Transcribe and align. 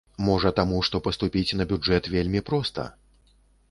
Можа 0.27 0.51
таму, 0.59 0.79
што 0.87 1.03
паступіць 1.09 1.55
на 1.61 1.69
бюджэт 1.75 2.13
вельмі 2.19 2.47
проста? 2.53 2.93